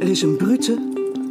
[0.00, 0.78] Er is een brute,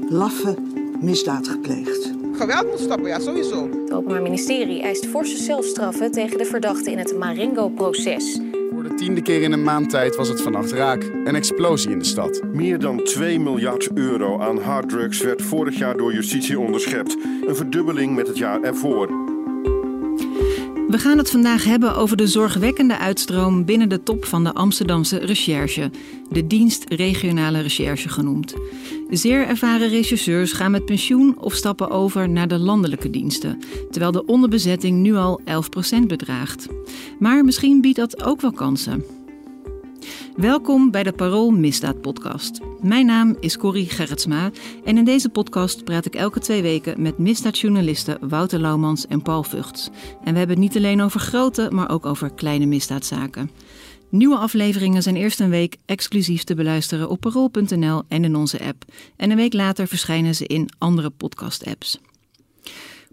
[0.10, 0.56] laffe
[1.00, 2.12] misdaad gepleegd.
[2.34, 3.70] Geweld moet stoppen, ja, sowieso.
[3.70, 8.40] Het Openbaar Ministerie eist forse zelfstraffen tegen de verdachten in het Marengo-proces.
[8.74, 11.04] Voor de tiende keer in een maand tijd was het vannacht raak.
[11.04, 12.42] Een explosie in de stad.
[12.54, 17.18] Meer dan 2 miljard euro aan harddrugs werd vorig jaar door justitie onderschept.
[17.48, 19.29] Een verdubbeling met het jaar ervoor.
[20.90, 25.18] We gaan het vandaag hebben over de zorgwekkende uitstroom binnen de top van de Amsterdamse
[25.18, 25.92] recherche,
[26.30, 28.54] de dienst regionale recherche genoemd.
[29.10, 34.26] Zeer ervaren rechercheurs gaan met pensioen of stappen over naar de landelijke diensten, terwijl de
[34.26, 36.68] onderbezetting nu al 11% bedraagt.
[37.20, 39.04] Maar misschien biedt dat ook wel kansen.
[40.36, 42.69] Welkom bij de Parool Misdaad Podcast.
[42.82, 44.52] Mijn naam is Corrie Gerritsma
[44.86, 49.44] en in deze podcast praat ik elke twee weken met misdaadjournalisten Wouter Laumans en Paul
[49.44, 49.90] Vugts.
[50.24, 53.52] En we hebben het niet alleen over grote, maar ook over kleine misdaadzaken.
[54.10, 58.84] Nieuwe afleveringen zijn eerst een week exclusief te beluisteren op parool.nl en in onze app.
[59.16, 62.00] En een week later verschijnen ze in andere podcast-apps.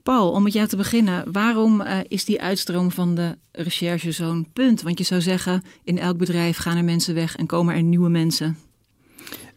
[0.02, 4.48] Paul, om met jou te beginnen, waarom uh, is die uitstroom van de recherche zo'n
[4.52, 4.82] punt?
[4.82, 8.08] Want je zou zeggen, in elk bedrijf gaan er mensen weg en komen er nieuwe
[8.08, 8.65] mensen.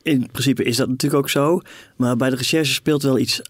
[0.02, 1.62] In principe is dat natuurlijk ook zo.
[1.96, 3.42] Maar bij de recherche speelt wel iets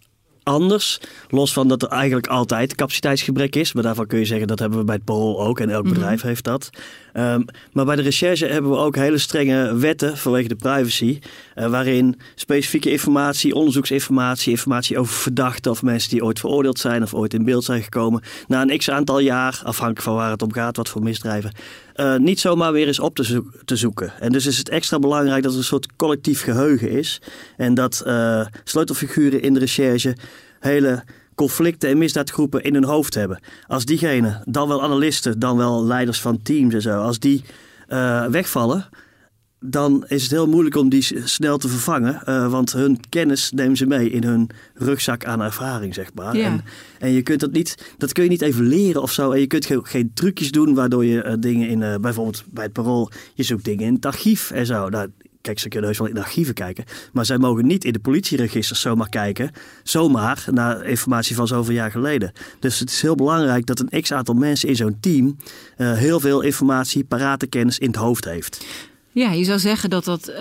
[0.44, 1.00] anders.
[1.30, 3.73] Los van dat er eigenlijk altijd capaciteitsgebrek is.
[3.73, 5.59] Maar daarvan kun je zeggen dat hebben we bij het Parool ook.
[5.59, 5.94] En elk Mhm.
[5.94, 6.69] bedrijf heeft dat.
[7.14, 11.20] Um, maar bij de recherche hebben we ook hele strenge wetten vanwege de privacy.
[11.56, 17.14] Uh, waarin specifieke informatie, onderzoeksinformatie, informatie over verdachten of mensen die ooit veroordeeld zijn of
[17.14, 18.22] ooit in beeld zijn gekomen.
[18.48, 21.52] Na een x aantal jaar, afhankelijk van waar het om gaat, wat voor misdrijven.
[21.96, 24.14] Uh, niet zomaar weer eens op te, zo te, zoeken.
[24.19, 27.22] En dus is het extra belangrijk dat er een soort collectief geheugen is.
[27.58, 30.16] En dat uh, sleutelfiguren in de recherche
[30.59, 31.03] hele
[31.39, 33.39] conflicten en misdaadgroepen in hun hoofd hebben.
[33.67, 37.44] Als diegenen, dan wel analisten, dan wel leiders van teams en zo, als die
[37.89, 38.89] uh, wegvallen,
[39.59, 42.22] dan is het heel moeilijk om die snel te vervangen.
[42.25, 46.35] Uh, want hun kennis nemen ze mee in hun rugzak aan ervaring, zeg maar.
[46.35, 46.45] Ja.
[46.45, 46.63] En,
[47.00, 49.31] en, je kunt dat niet, dat kun je niet even leren of zo.
[49.31, 52.63] En je kunt geen, geen trucjes doen waardoor je uh, dingen in, uh, bijvoorbeeld bij
[52.63, 54.89] het parool, je zoekt dingen in het archief en zo.
[54.89, 55.09] Nou,
[55.50, 56.86] Kijk, ze kunnen heus wel in de archieven kijken.
[57.14, 59.52] Maar zij mogen niet in de politieregisters zomaar kijken.
[59.84, 62.32] Zomaar naar informatie van zoveel jaar geleden.
[62.60, 65.38] Dus het is heel belangrijk dat een x aantal mensen in zo'n team
[65.78, 68.66] uh, heel veel informatie, parate kennis in het hoofd heeft.
[69.12, 70.38] Ja, je zou zeggen dat, dat, uh,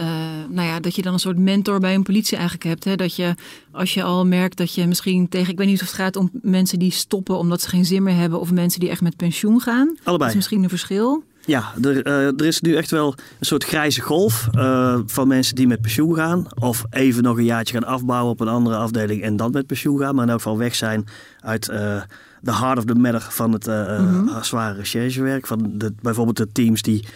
[0.49, 2.85] nou ja, dat je dan een soort mentor bij een politie eigenlijk hebt.
[2.85, 2.97] Hè?
[2.97, 3.35] Dat je,
[3.71, 5.53] als je al merkt dat je misschien tegen...
[5.53, 8.17] Ik weet niet of het gaat om mensen die stoppen omdat ze geen zin meer
[8.17, 8.41] hebben...
[8.41, 9.87] of mensen die echt met pensioen gaan.
[9.89, 10.19] Allebei.
[10.19, 11.23] Dat is misschien een verschil.
[11.49, 15.55] Ja, er, uh, er, is nu echt wel een soort grijze golf uh, van mensen
[15.55, 16.47] die met pensioen gaan.
[16.59, 19.99] Of even nog een jaartje gaan afbouwen op een andere afdeling en dan met pensioen
[19.99, 20.15] gaan.
[20.15, 21.05] Maar in elk geval weg zijn
[21.41, 22.03] uit uh,
[22.41, 24.45] de heart of the matter van het mm -hmm.
[24.45, 25.47] zware recherchewerk.
[25.47, 27.07] Van de, bijvoorbeeld de teams die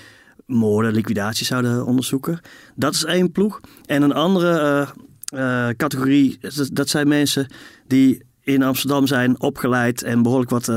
[0.46, 2.40] moorden, liquidaties zouden onderzoeken.
[2.74, 3.60] Dat is één ploeg.
[3.86, 4.86] En een andere
[5.34, 6.38] uh, categorie,
[6.72, 7.46] dat zijn mensen
[7.86, 10.68] die in Amsterdam zijn opgeleid en behoorlijk wat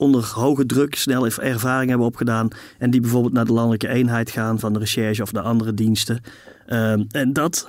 [0.00, 2.48] onder hoge druk snel ervaring hebben opgedaan.
[2.78, 6.20] En die bijvoorbeeld naar de landelijke eenheid gaan van de recherche of de andere diensten.
[6.68, 7.68] Um, en dat,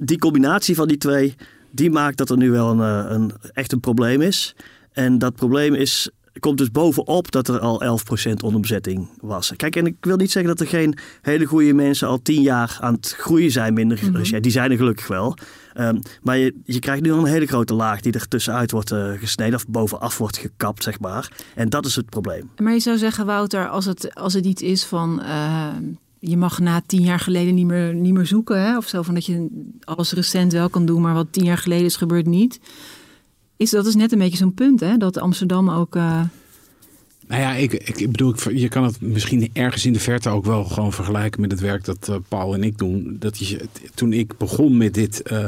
[0.00, 1.34] die combinatie van die twee,
[1.70, 4.54] die maakt dat er nu wel een, een, echt een probleem is.
[4.92, 9.52] En dat probleem is, komt dus bovenop dat er al 11% onderbezetting was.
[9.56, 12.76] Kijk, en ik wil niet zeggen dat er geen hele goede mensen al tien jaar
[12.80, 14.16] aan het groeien zijn binnen Mhm.
[14.16, 14.40] recherche.
[14.40, 15.36] Die zijn er gelukkig wel.
[15.78, 19.12] Um, maar je, krijgt nu al een hele grote laag die er tussenuit wordt uh,
[19.12, 21.30] gesneden of bovenaf wordt gekapt, zeg maar.
[21.54, 22.50] En dat is het probleem.
[22.62, 25.20] Maar je zou zeggen, Wouter, als het, als het iets is van...
[25.22, 25.66] Uh,
[26.18, 28.76] je mag na tien jaar geleden niet meer, niet meer zoeken, hè?
[28.76, 29.02] of zo.
[29.02, 29.48] Van dat je
[29.84, 32.60] alles recent wel kan doen, maar wat tien jaar geleden is gebeurd niet.
[33.56, 34.96] Is, dat is net een beetje zo'n punt, hè?
[34.96, 35.96] Dat Amsterdam ook...
[35.96, 36.20] Uh...
[37.28, 40.64] Nou ja, ik, ik bedoel, je kan het misschien ergens in de verte ook wel
[40.64, 43.16] gewoon vergelijken met het werk dat uh, Paul en ik doen.
[43.18, 43.60] Dat je,
[43.94, 45.44] toen ik begon met dit uh,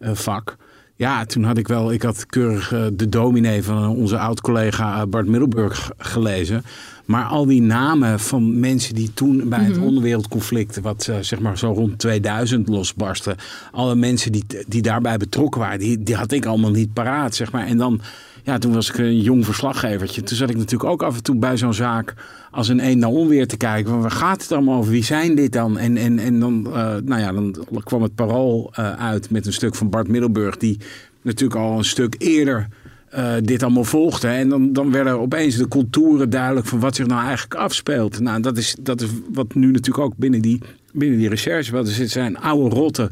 [0.00, 0.56] uh, vak,
[0.96, 5.26] ja, toen had ik wel, ik had keurig uh, de dominee van onze oud-collega Bart
[5.26, 6.64] Middelburg gelezen.
[7.04, 9.84] Maar al die namen van mensen die toen bij het Mhm.
[9.84, 13.36] onderwereldconflict, wat uh, zeg maar zo rond 2000 losbarstte,
[13.72, 17.52] alle mensen die, die daarbij betrokken waren, die, die had ik allemaal niet paraat, zeg
[17.52, 17.66] maar.
[17.66, 18.00] En dan,
[18.42, 20.22] ja, toen was ik een jong verslaggevertje.
[20.22, 22.14] Toen zat ik natuurlijk ook af en toe bij zo'n zaak
[22.50, 24.00] als een een naar onweer te kijken.
[24.00, 24.92] Waar gaat het allemaal over?
[24.92, 25.78] Wie zijn dit dan?
[25.78, 29.52] En, en, en dan, uh, nou ja, dan kwam het parool uh, uit met een
[29.52, 30.56] stuk van Bart Middelburg.
[30.56, 30.78] Die
[31.22, 32.68] natuurlijk al een stuk eerder
[33.14, 34.28] uh, dit allemaal volgde.
[34.28, 38.20] En dan, dan werden opeens de contouren duidelijk van wat zich nou eigenlijk afspeelt.
[38.20, 41.72] Nou, dat is, dat is wat nu natuurlijk ook binnen die, binnen die recherche.
[41.72, 43.10] Wat er zijn oude rotten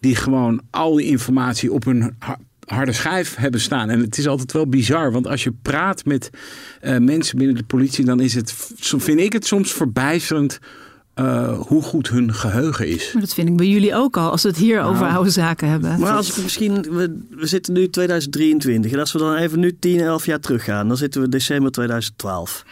[0.00, 2.16] die gewoon al die informatie op hun
[2.66, 3.90] harde schijf hebben staan.
[3.90, 6.30] En het is altijd wel bizar, want als je praat met
[6.82, 10.58] uh, mensen binnen de politie, dan is het, vind ik het soms verbijsterend.
[11.14, 13.12] Uh, hoe goed hun geheugen is.
[13.12, 15.30] Maar dat vind ik bij jullie ook al, als we het hier nou, over oude
[15.30, 16.00] zaken hebben.
[16.00, 19.76] Maar als we misschien, we, we zitten nu 2023 en als we dan even nu
[19.78, 22.64] 10, 11 jaar teruggaan, dan zitten we december 2012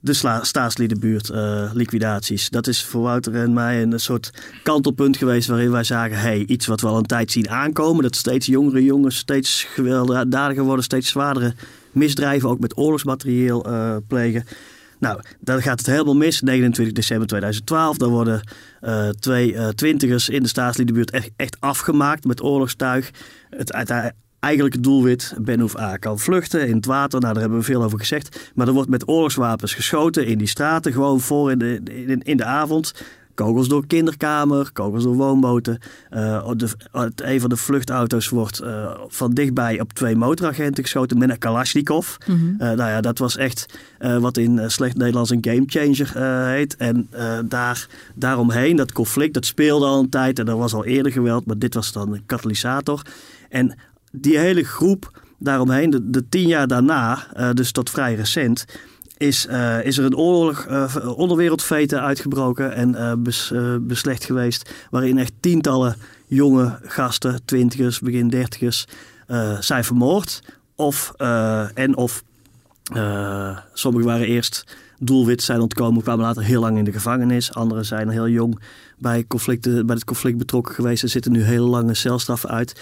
[0.00, 2.48] de staatsliedenbuurt uh, liquidaties.
[2.48, 4.30] Dat is voor Wouter en mij een soort
[4.62, 8.16] kantelpunt geweest waarin wij zagen, hey, iets wat we al een tijd zien aankomen, dat
[8.16, 11.54] steeds jongere jongens steeds gewelddadiger worden, steeds zwaardere
[11.92, 14.44] misdrijven, ook met oorlogsmaterieel uh, plegen.
[14.98, 16.40] Nou, dan gaat het helemaal mis.
[16.40, 18.40] 29 december 2012, dan worden
[18.82, 23.10] uh, twee twintigers in de staatsliedenbuurt echt, echt afgemaakt met oorlogstuig.
[23.50, 23.72] Het,
[24.46, 25.34] eigenlijk het doelwit.
[25.38, 27.20] Ben A kan vluchten in het water.
[27.20, 28.50] Nou, daar hebben we veel over gezegd.
[28.54, 30.92] Maar er wordt met oorlogswapens geschoten in die straten.
[30.92, 32.92] Gewoon voor in de, in, in de avond.
[33.34, 35.78] Kogels door kinderkamer, kogels door woonboten.
[36.10, 36.68] Uh, de,
[37.16, 42.16] een van de vluchtauto's wordt uh, van dichtbij op twee motoragenten geschoten met een Kalashnikov.
[42.26, 42.50] Mm -hmm.
[42.52, 43.78] uh, nou ja, dat was echt
[44.20, 46.76] wat in slecht Nederlands een gamechanger heet.
[46.76, 47.08] En
[47.44, 50.38] daar, daaromheen, dat conflict, dat speelde al een tijd.
[50.38, 53.02] En er was al eerder geweld, maar dit was dan een katalysator.
[53.48, 53.76] En
[54.18, 58.64] die hele groep daaromheen, de, de tien jaar daarna, uh, dus tot vrij recent,
[59.16, 64.70] is, uh, is er een oorlog, uh, onderwereldveten uitgebroken en bes, beslecht geweest.
[64.90, 65.96] Waarin echt tientallen
[66.26, 68.86] jonge gasten, twintigers, begin dertigers,
[69.60, 70.42] zijn vermoord.
[70.74, 71.12] Of,
[71.74, 72.22] en of
[73.72, 77.54] sommigen waren eerst doelwit zijn ontkomen, kwamen later heel lang in de gevangenis.
[77.54, 78.60] Anderen zijn heel jong
[78.98, 82.80] bij, conflicten, bij het conflict betrokken geweest en zitten nu hele lange celstraffen uit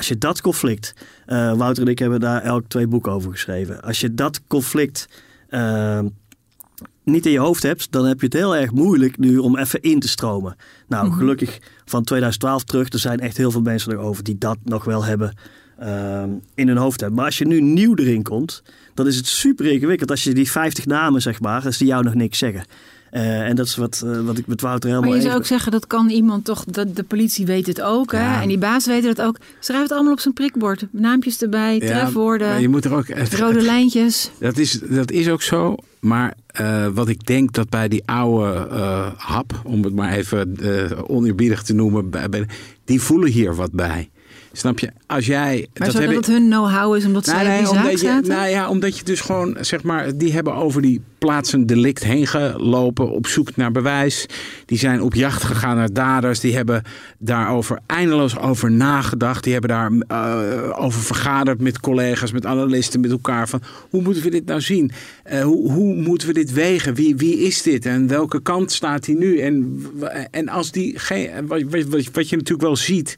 [0.00, 0.94] als je dat conflict,
[1.26, 3.82] uh, Wouter en ik hebben daar elk twee boeken over geschreven.
[3.82, 5.08] Als je dat conflict
[5.50, 6.00] uh,
[7.04, 9.80] niet in je hoofd hebt, dan heb je het heel erg moeilijk nu om even
[9.80, 10.56] in te stromen.
[10.88, 11.18] Nou, mm -hmm.
[11.18, 15.04] gelukkig van 2012 terug, er zijn echt heel veel mensen erover die dat nog wel
[15.04, 15.34] hebben
[15.82, 16.22] uh,
[16.54, 17.18] in hun hoofd hebben.
[17.18, 18.62] Maar als je nu nieuw erin komt,
[18.94, 20.10] dan is het super ingewikkeld.
[20.10, 22.64] Als je die 50 namen, zeg maar, als die jou nog niks zeggen.
[23.12, 25.10] Uh, en dat is wat, uh, wat ik met Wouter helemaal...
[25.10, 26.64] Maar je zou ook zeggen, dat kan iemand toch...
[26.64, 28.18] Dat de politie weet het ook, ja.
[28.18, 28.42] hè?
[28.42, 29.36] En die baas weet het ook.
[29.60, 30.86] Schrijf het allemaal op zijn prikbord.
[30.90, 33.06] Naampjes erbij, ja, trefwoorden, je moet er ook,
[33.38, 34.30] rode lijntjes.
[34.38, 35.74] Dat is, dat is ook zo.
[36.00, 38.68] Maar uh, wat ik denk dat bij die oude
[39.16, 39.60] hap...
[39.64, 40.56] om het maar even
[41.08, 42.10] oneerbiedig te noemen...
[42.84, 44.10] die voelen hier wat bij.
[44.52, 44.90] Snap je?
[45.06, 45.68] Als jij.
[45.78, 48.00] Maar dat, dat het hun know-how is omdat nou, zij nee, op die omdat zaak
[48.00, 48.28] je, zaten?
[48.28, 52.26] Nou ja, omdat je dus gewoon, zeg maar, die hebben over die plaatsen delict heen
[52.26, 54.26] gelopen op zoek naar bewijs.
[54.66, 56.40] Die zijn op jacht gegaan naar daders.
[56.40, 56.82] Die hebben
[57.18, 59.44] daarover eindeloos over nagedacht.
[59.44, 63.48] Die hebben daar uh, over vergaderd met collega's, met analisten, met elkaar.
[63.48, 64.90] Van hoe moeten we dit nou zien?
[65.32, 66.94] Uh, hoe, hoe moeten we dit wegen?
[66.94, 67.86] Wie, wie is dit?
[67.86, 69.38] En welke kant staat hij nu?
[69.38, 69.86] En,
[70.30, 71.46] en als die geen.
[71.46, 73.16] Wat, wat, wat je natuurlijk wel ziet.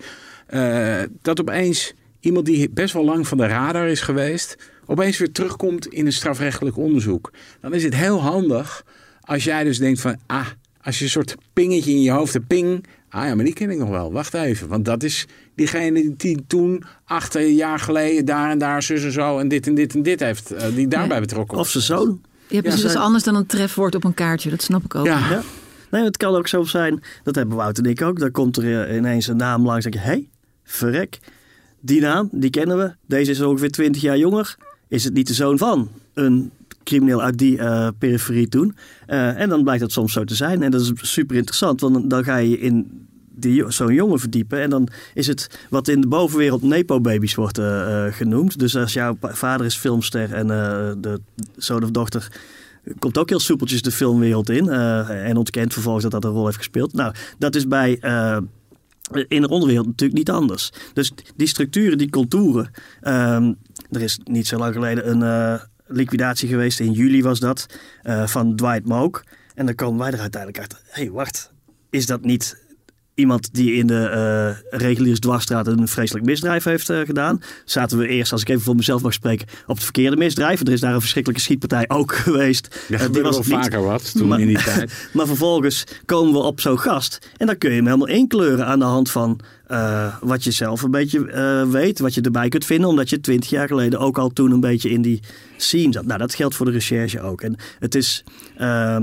[0.55, 4.57] Uh, dat opeens iemand die best wel lang van de radar is geweest,
[4.87, 7.33] opeens weer terugkomt in een strafrechtelijk onderzoek.
[7.61, 8.85] Dan is het heel handig
[9.21, 10.47] als jij dus denkt van, ah,
[10.83, 13.71] als je een soort pingetje in je hoofd hebt, ping, ah ja, maar die ken
[13.71, 14.13] ik nog wel.
[14.13, 19.05] Wacht even, want dat is diegene die toen, acht jaar geleden, daar en daar, zus
[19.05, 21.27] en zo, en dit en dit en dit heeft, uh, die daarbij nee.
[21.27, 21.67] betrokken was.
[21.67, 22.21] Of zijn zoon.
[22.49, 25.07] Je hebt ja, dus anders dan een trefwoord op een kaartje, dat snap ik ook.
[25.07, 25.29] Ja.
[25.31, 25.43] ja.
[25.91, 28.97] Nee, het kan ook zo zijn, dat hebben Wouter en ik ook, dan komt er
[28.97, 30.29] ineens een naam langs en denk je, hé, hey,
[30.65, 31.19] verrek,
[31.81, 32.95] die naam, die kennen we.
[33.07, 34.57] Deze is ongeveer 20 jaar jonger.
[34.89, 36.51] Is het niet de zoon van een
[36.85, 38.77] crimineel uit die uh, periferie toen?
[39.09, 40.63] Uh, en dan blijkt dat soms zo te zijn.
[40.63, 43.07] En dat is super interessant, want dan ga je in
[43.69, 44.61] zo'n jongen verdiepen.
[44.61, 48.59] En dan is het wat in de bovenwereld nepo-baby's wordt uh, genoemd.
[48.59, 50.47] Dus als jouw vader is filmster en
[51.01, 51.21] de
[51.57, 52.41] zoon of dochter
[52.99, 54.69] komt ook heel soepeltjes de filmwereld in.
[55.09, 56.93] en ontkent vervolgens dat dat een rol heeft gespeeld.
[56.93, 57.99] Nou, dat is bij
[59.17, 60.71] in de onderwereld natuurlijk niet anders.
[60.93, 62.71] Dus die structuren, die contouren.
[63.03, 63.57] Um,
[63.91, 67.67] er is niet zo lang geleden een uh, liquidatie geweest, in juli was dat,
[68.03, 69.25] uh, van Dwight Mook.
[69.55, 71.53] En dan komen wij er uiteindelijk uit, hé hey, wacht,
[71.91, 72.61] is dat niet
[73.15, 74.11] iemand die in de
[74.73, 77.43] uh, reguliere dwarsstraat een vreselijk misdrijf heeft uh, gedaan.
[77.65, 80.61] Zaten we eerst, als ik even voor mezelf mag spreken, op het verkeerde misdrijf.
[80.61, 82.85] Er is daar een verschrikkelijke schietpartij ook geweest.
[82.89, 83.65] Ja, uh, die was wel niet.
[83.65, 85.09] vaker wat toen maar, in die tijd.
[85.13, 87.31] maar vervolgens komen we op zo'n gast.
[87.37, 90.83] En dan kun je hem helemaal inkleuren aan de hand van uh, wat je zelf
[90.83, 91.21] een beetje
[91.71, 91.99] weet.
[91.99, 92.89] Wat je erbij kunt vinden.
[92.89, 95.21] Omdat je twintig jaar geleden ook al toen een beetje in die
[95.57, 96.07] scene zat.
[96.07, 97.41] Nou, dat geldt voor de recherche ook.
[97.41, 98.25] En het is...
[98.61, 98.97] Uh,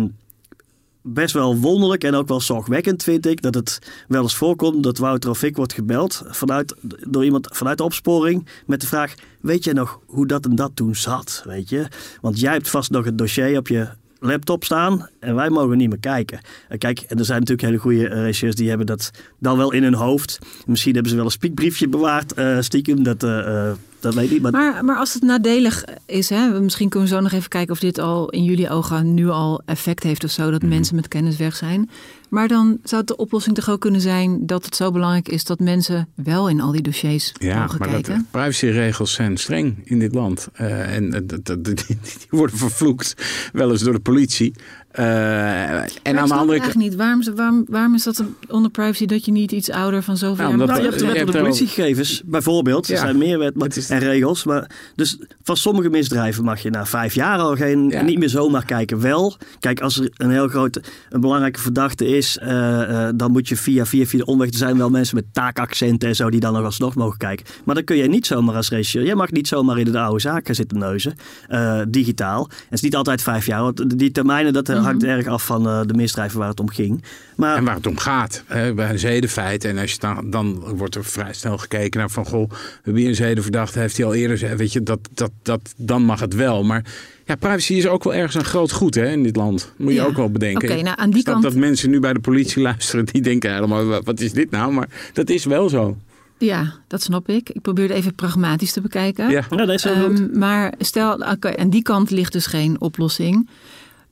[1.13, 4.97] best wel wonderlijk en ook wel zorgwekkend, vind ik, dat het wel eens voorkomt dat
[4.97, 6.75] Wouter of ik wordt gebeld vanuit,
[7.07, 10.71] door iemand vanuit de opsporing met de vraag: Weet jij nog hoe dat en dat
[10.73, 11.43] toen zat?
[11.45, 11.87] Weet je?
[12.21, 13.87] Want jij hebt vast nog het dossier op je
[14.19, 16.39] laptop staan en wij mogen niet meer kijken.
[16.77, 19.93] Kijk, en er zijn natuurlijk hele goede regisseurs die hebben dat dan wel in hun
[19.93, 20.39] hoofd.
[20.65, 23.03] Misschien hebben ze wel een spiekbriefje bewaard, uh, stiekem.
[23.03, 24.41] Dat, uh, dat weet ik.
[24.41, 24.51] Maar...
[24.51, 24.85] maar...
[24.85, 27.97] Maar, als het nadelig is, hè, misschien kunnen we zo nog even kijken of dit
[27.99, 30.69] al in jullie ogen nu al effect heeft of zo, dat Mhm.
[30.71, 31.89] mensen met kennis weg zijn.
[32.29, 35.59] Maar dan zou de oplossing toch ook kunnen zijn dat het zo belangrijk is dat
[35.59, 38.13] mensen wel in al die dossiers Ja, mogen maar kijken.
[38.13, 40.47] dat, privacyregels zijn streng in dit land.
[40.61, 41.11] Uh, en uh,
[41.43, 41.97] die, die,
[42.29, 43.15] worden vervloekt,
[43.53, 44.53] wel eens door de politie.
[44.95, 46.75] Uh, en aan de andere kant.
[46.75, 46.95] niet.
[46.95, 50.57] Waarom, waarom, waarom is dat onder privacy dat je niet iets ouder van zoveel nou,
[50.57, 52.87] jaar nou, je hebt de wet op de politiegegevens, bijvoorbeeld.
[52.87, 52.93] Ja.
[52.93, 54.43] Er zijn meer wet en regels.
[54.43, 58.01] Maar dus van sommige misdrijven mag je na vijf jaar al geen, ja.
[58.01, 59.01] niet meer zomaar kijken.
[59.01, 63.47] Wel, kijk, als er een heel grote, een belangrijke verdachte is, uh, uh, dan moet
[63.47, 64.49] je via, via, via de omweg.
[64.49, 67.45] Er zijn wel mensen met taakaccenten en zo die dan nog alsnog mogen kijken.
[67.65, 69.05] Maar dan kun je niet zomaar als regisseur.
[69.05, 71.13] Jij mag niet zomaar in de oude zaken zitten neuzen,
[71.49, 72.45] uh, digitaal.
[72.49, 73.61] En het is niet altijd vijf jaar.
[73.61, 74.89] Want die termijnen, dat Mhm.
[74.89, 77.03] hangt erg af van uh, de misdrijven waar het om ging.
[77.35, 78.43] Maar, en waar het om gaat.
[78.47, 79.65] Hè, bij een zedenfeit.
[79.65, 82.25] En als je dan, dan wordt er vrij snel gekeken naar van...
[82.25, 82.51] goh,
[82.83, 84.57] wie een zedenverdachte heeft hij al eerder...
[84.57, 86.63] weet je, dat, dat, dat, dan mag het wel.
[86.63, 86.83] Maar
[87.25, 89.73] ja, privacy is ook wel ergens een groot goed hè, in dit land.
[89.77, 90.05] Moet je ja.
[90.05, 90.69] ook wel bedenken.
[90.69, 91.45] Okay, nou, aan die Snap kant...
[91.45, 93.05] dat mensen nu bij de politie luisteren...
[93.05, 94.73] die denken helemaal, wat is dit nou?
[94.73, 95.97] Maar dat is wel zo.
[96.39, 97.49] Ja, dat snap ik.
[97.49, 99.29] Ik probeer het even pragmatisch te bekijken.
[99.29, 100.19] Ja, ja dat is goed.
[100.19, 103.49] Um, maar stel, okay, aan die kant ligt dus geen oplossing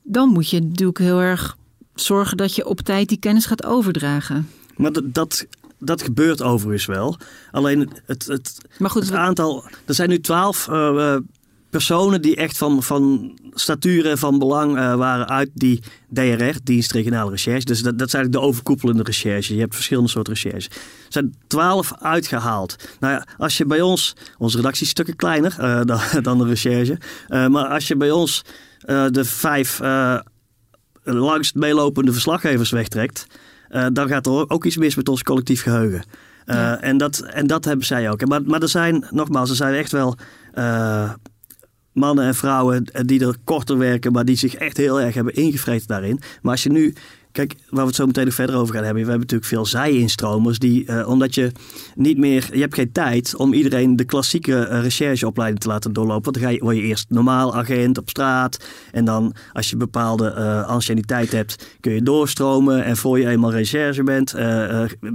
[0.08, 1.56] dan moet je natuurlijk heel erg
[1.94, 4.48] zorgen dat je op tijd die kennis gaat overdragen.
[4.76, 5.46] Maar dat, dat,
[5.78, 7.16] dat gebeurt overigens wel.
[7.50, 9.64] Alleen het, het, maar goed, het aantal.
[9.86, 11.16] Er zijn nu twaalf uh,
[11.70, 16.92] personen die echt van, van statuur en van belang uh, waren uit die DRR, dienst
[16.92, 17.64] regionale recherche.
[17.64, 19.54] Dus dat, dat is eigenlijk de overkoepelende recherche.
[19.54, 20.68] Je hebt verschillende soorten recherche.
[20.70, 20.76] Er
[21.08, 22.76] zijn twaalf uitgehaald.
[23.00, 26.44] Nou ja, als je bij ons, onze redactie is stukken kleiner uh, dan, dan de
[26.44, 26.98] recherche.
[27.28, 28.44] Maar als je bij ons
[28.88, 30.18] de vijf uh,
[31.02, 33.26] langst meelopende verslaggevers wegtrekt,
[33.70, 36.02] uh, dan gaat er ook iets mis met ons collectief geheugen.
[36.44, 36.80] Ja.
[36.80, 38.26] en, dat, en dat hebben zij ook.
[38.26, 40.16] Maar, maar er zijn, nogmaals, er zijn echt wel
[41.92, 45.86] mannen en vrouwen die er korter werken, maar die zich echt heel erg hebben ingevreten
[45.86, 46.20] daarin.
[46.42, 46.94] Maar als je nu
[47.38, 49.02] Kijk, waar we het zo meteen verder over gaan hebben.
[49.02, 50.58] We hebben natuurlijk veel zij-instromers.
[50.58, 51.52] Die, uh, omdat je
[51.94, 52.48] niet meer.
[52.52, 56.22] Je hebt geen tijd om iedereen de klassieke uh, rechercheopleiding te laten doorlopen.
[56.22, 58.64] Want dan ga je, word je eerst normaal agent op straat.
[58.92, 62.84] En dan, als je bepaalde uh, anciëniteit hebt, kun je doorstromen.
[62.84, 64.34] En voor je eenmaal recherche bent,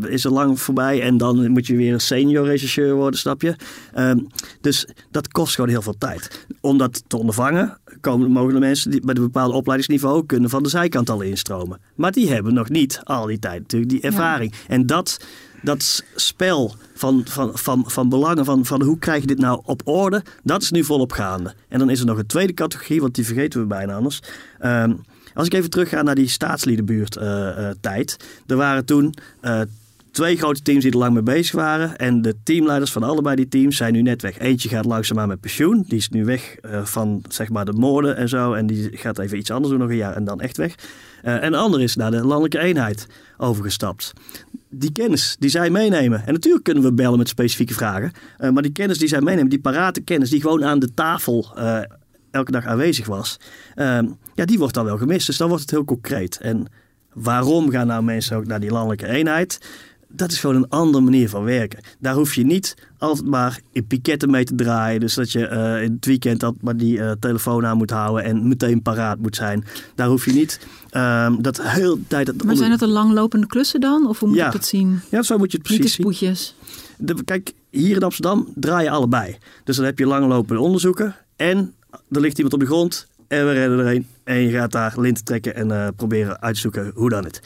[0.07, 1.01] is er lang voorbij.
[1.01, 3.55] En dan moet je weer een senior rechercheur worden, snap je?
[3.97, 4.27] Um,
[4.61, 6.45] dus dat kost gewoon heel veel tijd.
[6.61, 10.63] Om dat te ondervangen, komen, mogen de mensen die bij een bepaald opleidingsniveau kunnen van
[10.63, 11.79] de zijkant al instromen.
[11.95, 14.51] Maar die hebben nog niet al die tijd natuurlijk die ervaring.
[14.51, 14.57] Ja.
[14.67, 15.25] En dat,
[15.61, 19.81] dat spel van, van, van, van belangen, van, van hoe krijg je dit nou op
[19.85, 21.53] orde, dat is nu volop gaande.
[21.69, 24.21] En dan is er nog een tweede categorie, want die vergeten we bijna anders.
[24.65, 25.01] Um,
[25.33, 28.17] als ik even terugga naar die staatsliedenbuurt uh, uh, tijd.
[28.47, 29.61] Er waren toen uh,
[30.11, 31.97] twee grote teams die er lang mee bezig waren.
[31.97, 34.39] En de teamleiders van allebei die teams zijn nu net weg.
[34.39, 35.83] Eentje gaat langzaamaan met pensioen.
[35.87, 38.53] Die is nu weg van zeg maar de moorden en zo.
[38.53, 40.75] En die gaat even iets anders doen nog een jaar en dan echt weg.
[41.23, 44.13] Uh, en de ander is naar de landelijke eenheid overgestapt.
[44.69, 46.25] Die kennis die zij meenemen.
[46.25, 48.11] En natuurlijk kunnen we bellen met specifieke vragen.
[48.39, 51.53] Uh, maar die kennis die zij meenemen, die parate kennis die gewoon aan de tafel
[51.57, 51.79] uh,
[52.31, 53.39] elke dag aanwezig was.
[54.35, 55.25] ja, die wordt dan wel gemist.
[55.25, 56.37] Dus dan wordt het heel concreet.
[56.37, 56.67] En
[57.13, 59.59] waarom gaan nou mensen ook naar die landelijke eenheid?
[60.15, 61.79] Dat is gewoon een andere manier van werken.
[61.99, 64.99] Daar hoef je niet altijd maar in piketten mee te draaien.
[64.99, 68.23] Dus dat je uh, in het weekend dat maar die uh, telefoon aan moet houden
[68.23, 69.65] en meteen paraat moet zijn.
[69.95, 70.59] Daar hoef je niet
[70.91, 72.27] um, dat heel tijd...
[72.27, 72.57] Maar onder...
[72.57, 74.07] zijn dat de langlopende klussen dan?
[74.07, 74.45] Of hoe moet ja.
[74.45, 74.99] ik dat zien?
[75.09, 76.55] Ja, zo moet je het precies niet de spoedjes.
[76.97, 77.05] zien.
[77.05, 79.37] De, kijk, hier in Amsterdam draai je allebei.
[79.63, 81.73] Dus dan heb je langlopende onderzoeken en
[82.11, 84.07] er ligt iemand op de grond en we redden er een.
[84.23, 87.41] En je gaat daar lint trekken en uh, proberen uit te zoeken hoe dan het.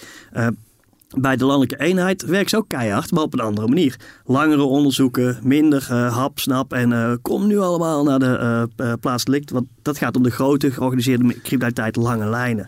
[1.16, 3.96] Bij de landelijke eenheid werkt ze ook keihard, maar op een andere manier.
[4.26, 9.24] Langere onderzoeken, minder uh, hap, snap en uh, kom nu allemaal naar de uh, plaats
[9.24, 9.50] delict.
[9.50, 12.68] Want dat gaat om de grote georganiseerde criminaliteit lange lijnen.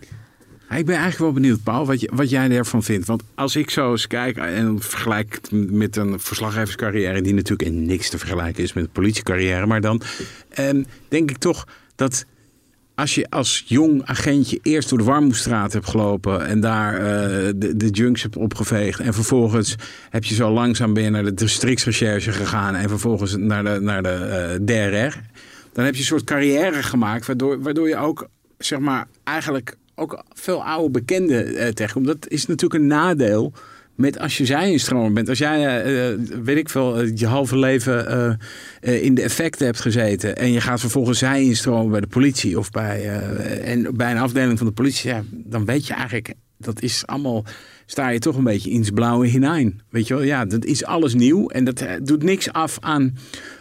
[0.76, 3.06] Ik ben eigenlijk wel benieuwd, Paul, wat, wat jij ervan vindt.
[3.06, 7.20] Want als ik zo eens kijk en vergelijk met een verslaggeverscarrière...
[7.20, 9.66] die natuurlijk in niks te vergelijken is met een politiecarrière...
[9.66, 10.02] maar dan
[10.48, 12.24] ehm, denk ik toch dat
[13.00, 16.46] als je als jong agentje eerst door de Warmoestraat hebt gelopen...
[16.46, 19.00] en daar eh, de, de junks hebt opgeveegd...
[19.00, 19.76] en vervolgens
[20.10, 22.74] heb je zo langzaam je naar de districtsrecherche gegaan...
[22.74, 25.20] en vervolgens naar de, naar de eh, DRR...
[25.72, 27.26] dan heb je een soort carrière gemaakt...
[27.26, 28.28] waardoor, waardoor je ook,
[28.58, 32.06] zeg maar, eigenlijk ook veel oude bekenden eh, tegenkomt.
[32.06, 33.52] Dat is natuurlijk een nadeel
[34.00, 35.28] met als je zijinstromer bent.
[35.28, 38.38] Als jij, eh, eh, weet ik veel, eh, je halve leven
[38.80, 40.36] in de effecten hebt gezeten...
[40.36, 42.58] en je gaat vervolgens zijinstromen bij de politie...
[42.58, 43.08] of bij,
[43.62, 45.10] en bij een afdeling van de politie...
[45.10, 47.44] Ja, dan weet je eigenlijk, dat is allemaal...
[47.86, 49.80] sta je toch een beetje in het blauwe hinein.
[49.90, 51.48] Weet je wel, ja, dat is alles nieuw...
[51.48, 53.16] en dat doet niks af aan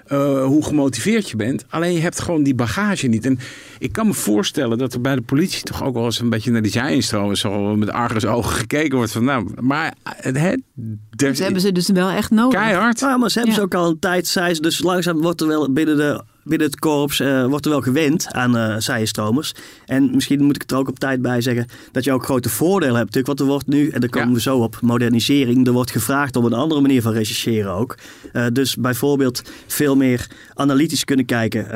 [0.10, 1.66] eh, hoe gemotiveerd je bent.
[1.70, 3.26] Alleen je hebt gewoon die bagage niet.
[3.26, 3.40] En
[3.80, 6.52] ik kan me voorstellen dat er bij de politie toch ook wel eens een beetje
[6.52, 10.62] naar die zijinstromen zo met argusogen gekeken wordt van nou, maar het, het
[11.10, 12.60] Dat hebben ze dus wel echt nodig.
[12.60, 13.00] keihard.
[13.00, 13.60] Ja, maar ze hebben Ja.
[13.62, 16.68] ze ook al een tijd, zei ze, dus langzaam wordt er wel binnen, de, binnen
[16.68, 19.54] het korps eh, wordt er wel gewend aan zijenstromers.
[19.86, 22.50] En misschien moet ik het er ook op tijd bij zeggen dat je ook grote
[22.50, 23.28] voordelen hebt natuurlijk.
[23.28, 24.34] Want er wordt nu, en daar komen Ja.
[24.34, 25.68] we zo op, modernisering.
[25.68, 27.98] Er wordt gevraagd om een andere manier van rechercheren ook.
[28.34, 31.68] Eh, dus bijvoorbeeld veel meer analytisch kunnen kijken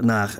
[0.00, 0.34] naar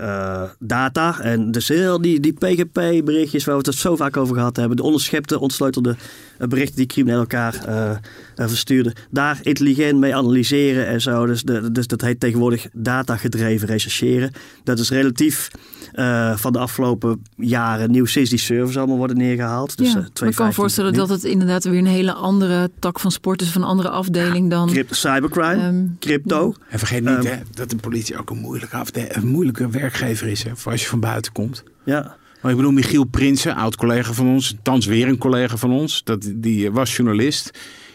[0.59, 1.21] data.
[1.21, 4.77] En dus heel die, die PGP-berichtjes waar we het zo vaak over gehad hebben.
[4.77, 5.97] De onderschepte, ontsleutelde
[6.39, 8.01] berichten die criminelen elkaar
[8.49, 8.93] verstuurden.
[9.11, 11.27] Daar intelligent mee analyseren en zo.
[11.27, 14.33] Dus, de, dus dat heet tegenwoordig datagedreven rechercheren.
[14.65, 15.51] Dat is relatief
[15.93, 19.77] eh, van de afgelopen jaren nieuw sinds die servers allemaal worden neergehaald.
[19.77, 22.71] Dus, ja, eh, ik kan me 2015 voorstellen dat het inderdaad weer een hele andere
[22.79, 24.71] tak van sport is, van een andere afdeling dan.
[24.91, 26.55] Cybercrime, Ehm, crypto.
[26.69, 30.27] En vergeet niet Ehm, hè, dat de politie ook een moeilijke, afde- een moeilijke werkgever
[30.27, 31.63] is hè, voor als je van buiten komt.
[31.85, 32.17] Ja.
[32.43, 36.01] Maar ik bedoel, Michiel Prinsen, oud collega van ons, thans weer een collega van ons,
[36.05, 37.51] dat, die was journalist.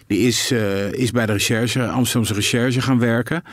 [0.07, 3.43] Die is, eh, is bij de recherche, Amsterdamse recherche gaan werken.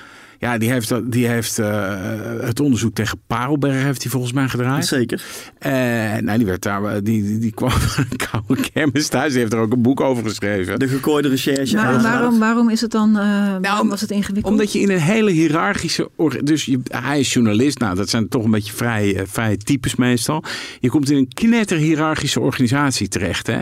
[0.42, 1.94] Ja, die heeft, dat- die heeft eh,
[2.40, 4.86] het onderzoek tegen Parelberg heeft hij volgens mij gedraaid.
[4.86, 5.22] Zeker.
[5.58, 5.72] Eh,
[6.20, 9.30] nou, die, werd daar, die, die, die kwam van een koude kermis thuis.
[9.32, 10.78] Die heeft er ook een boek over geschreven.
[10.78, 11.76] De gekooide recherche.
[11.76, 13.18] maar waarom, waarom is het dan?
[13.18, 14.52] eh, waarom was het ingewikkeld?
[14.54, 16.10] Omdat je in een hele hiërarchische...
[16.42, 17.78] Dus je, hij is journalist.
[17.78, 20.44] Nou, dat zijn toch een beetje vrij, vrije types meestal.
[20.80, 23.60] Je komt in een knetter hiërarchische organisatie terecht, hè.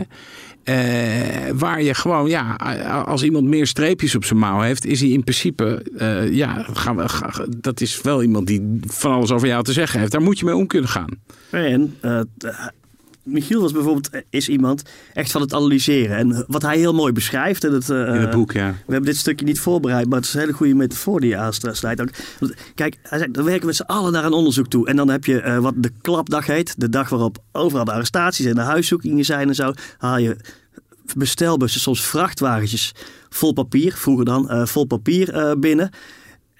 [0.63, 0.75] Eh,
[1.53, 2.53] waar je gewoon, ja,
[3.05, 6.95] als iemand meer streepjes op zijn mouw heeft, is hij in principe, eh, ja, gaan
[6.95, 10.11] we, ga- dat is wel iemand die van alles over jou te zeggen heeft.
[10.11, 11.09] Daar moet je mee om kunnen gaan.
[11.51, 12.71] En eh, t-
[13.23, 16.17] Michiel was bijvoorbeeld eh, is iemand echt van het analyseren.
[16.17, 17.63] En wat hij heel mooi beschrijft.
[17.63, 18.69] En het, eh, In het boek, ja.
[18.69, 21.35] We hebben dit stukje niet voorbereid, maar het is een hele goede metafoor die je.
[22.39, 24.87] Want, Kijk, hij zegt, dan werken we met z'n allen naar een onderzoek toe.
[24.87, 26.73] En dan heb je eh, wat de klapdag heet.
[26.77, 29.73] De dag waarop overal de arrestaties en de huiszoekingen zijn en zo.
[29.97, 30.37] Haal je
[31.15, 32.91] bestelbussen, soms vrachtwagentjes
[33.29, 33.93] vol papier.
[33.93, 35.89] Vroeger dan eh, vol papier eh, binnen.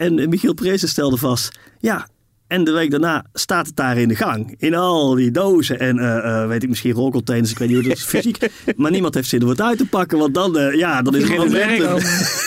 [0.01, 2.07] En Michiel Prezen stelde vast, ja...
[2.47, 4.55] En de week daarna staat het daar in de gang.
[4.57, 7.51] In al die dozen en eh, eh, weet ik misschien rolcontainers.
[7.51, 8.51] Ik weet niet hoe dat is fysiek.
[8.75, 10.17] Maar niemand heeft zin om het uit te pakken.
[10.17, 11.79] Want dan, eh, ja, dan is het werk.
[11.79, 11.93] momentum.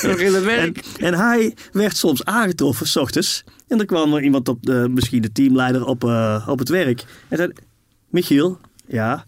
[0.10, 0.76] Begin het werk.
[0.76, 3.44] En, en hij werd soms aangetroffen, s ochtends.
[3.68, 6.04] En dan kwam er iemand op, de, misschien de teamleider, op,
[6.46, 7.04] op het werk.
[7.28, 7.52] En zei,
[8.08, 9.24] Michiel, ja,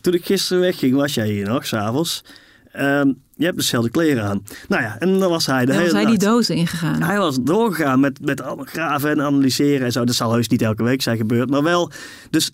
[0.00, 2.24] toen ik gisteren wegging, was jij hier nog, s'avonds.
[2.72, 3.10] Ehm
[3.42, 4.42] je hebt dezelfde kleren aan.
[4.68, 7.02] Nou ja, en dan was hij de Dan hele was hij die dozen ingegaan.
[7.02, 10.04] hij was doorgegaan met, met graven en analyseren en zo.
[10.04, 11.50] Dat zal heus niet elke week zijn gebeurd.
[11.50, 11.90] Maar wel,
[12.30, 12.50] dus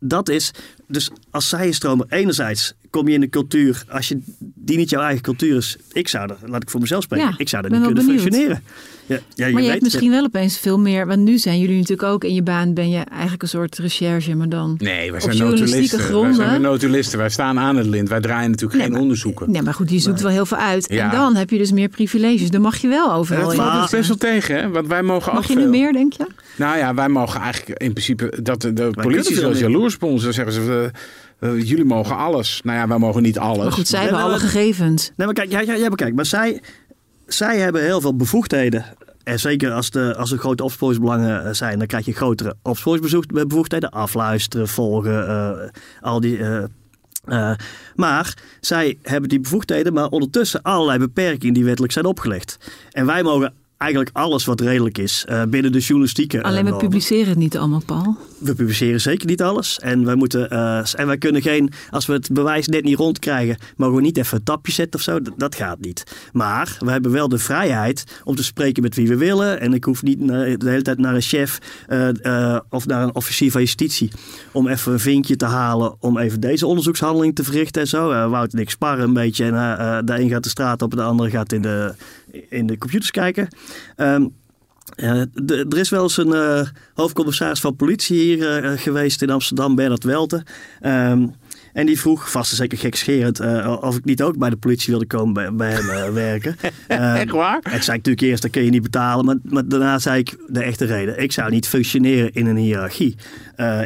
[0.00, 0.50] dat is...
[0.86, 3.84] Dus als zijstromer, enerzijds kom je in de cultuur...
[3.88, 4.20] Als je,
[4.54, 5.76] die niet jouw eigen cultuur is...
[5.92, 7.26] Ik zou er, laat ik voor mezelf spreken...
[7.28, 8.22] Ja, ik zou er niet kunnen benieuwd.
[8.22, 8.62] functioneren.
[9.06, 9.82] Ja, ja, je maar je weet hebt het.
[9.82, 11.06] misschien wel opeens veel meer.
[11.06, 12.74] Want nu zijn jullie natuurlijk ook in je baan.
[12.74, 14.74] Ben je eigenlijk een soort recherche, maar dan.
[14.78, 15.98] Nee, wij zijn journalistieke notulisten.
[15.98, 16.34] Wij gronden.
[16.34, 17.18] zijn de notulisten.
[17.18, 18.08] Wij staan aan het lint.
[18.08, 19.50] Wij draaien natuurlijk geen onderzoeken.
[19.50, 20.86] Nee, maar goed, je zoekt wel heel veel uit.
[20.92, 21.04] Ja.
[21.04, 22.50] En dan heb je dus meer privileges.
[22.50, 23.58] Dan mag je wel overal Dat in.
[23.58, 24.68] valt best wel tegen, hè?
[24.68, 26.26] Want wij mogen Mag je nu meer, denk je?
[26.56, 28.42] Nou ja, wij mogen eigenlijk in principe...
[28.42, 29.70] Dat de, politie is wel eens meer.
[29.70, 30.22] jaloers op ons.
[30.22, 30.90] Dan zeggen ze,
[31.38, 32.60] eh, eh, jullie mogen alles.
[32.64, 33.62] Nou ja, wij mogen niet alles.
[33.62, 35.10] Maar goed, zij hebben alle gegevens.
[35.16, 36.62] Nee, maar kijk, ja, ja, ja, maar kijk, maar zij,
[37.26, 38.84] zij hebben heel veel bevoegdheden.
[39.24, 43.90] En zeker als, de, als er grote opsporingsbelangen eh, zijn, dan krijg je grotere opsporingsbevoegdheden.
[43.90, 45.68] Afluisteren, volgen, eh,
[46.00, 46.38] al die...
[46.38, 46.62] eh,
[47.24, 47.52] eh,
[47.94, 52.56] maar zij hebben die bevoegdheden, maar ondertussen allerlei beperkingen die wettelijk zijn opgelegd.
[52.90, 56.36] En wij mogen eigenlijk alles wat redelijk is uh, binnen de journalistieke.
[56.36, 58.16] Uh, Alleen we publiceren het niet allemaal, Paul.
[58.38, 59.78] We publiceren zeker niet alles.
[59.78, 60.52] En wij moeten.
[60.52, 61.72] Uh, en wij kunnen geen.
[61.90, 65.04] Als we het bewijs net niet rondkrijgen, mogen we niet even een tapje zetten of
[65.04, 65.22] zo.
[65.22, 66.04] Dat, dat gaat niet.
[66.32, 69.60] Maar we hebben wel de vrijheid om te spreken met wie we willen.
[69.60, 71.58] En ik hoef niet de hele tijd naar een chef
[72.68, 74.10] of naar een officier van justitie.
[74.52, 75.94] om even een vinkje te halen.
[76.00, 78.28] om even deze onderzoekshandeling te verrichten en zo.
[78.28, 79.44] Wout en ik sparren een beetje.
[79.44, 81.94] En de een gaat de straat op en de andere gaat in de,
[82.48, 83.48] in de computers kijken.
[83.96, 84.38] Um,
[84.96, 86.62] uh, de, er is wel eens een uh,
[86.94, 90.44] hoofdcommissaris van politie hier uh, geweest in Amsterdam, Bernard Welten.
[90.82, 91.34] Um,
[91.72, 93.40] en die vroeg, vast en zeker gekscherend,
[93.80, 96.56] of ik niet ook bij de politie wilde komen bij, bij hem werken.
[96.88, 97.58] Echt waar?
[97.58, 99.24] Ik zei natuurlijk eerst, dat kun je niet betalen.
[99.24, 101.22] Maar, maar, daarna zei ik de echte reden.
[101.22, 103.16] Ik zou niet functioneren in een hiërarchie.